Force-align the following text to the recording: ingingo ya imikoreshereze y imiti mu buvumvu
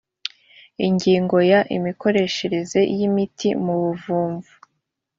ingingo 0.87 1.37
ya 1.51 1.59
imikoreshereze 1.77 2.79
y 2.97 2.99
imiti 3.07 3.49
mu 3.63 3.75
buvumvu 3.81 4.53